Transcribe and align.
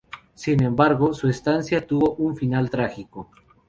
Sin 0.33 0.63
embargo, 0.63 1.13
su 1.13 1.29
estancia 1.29 1.85
tuvo 1.85 2.15
un 2.15 2.35
final 2.35 2.71
trágico. 2.71 3.29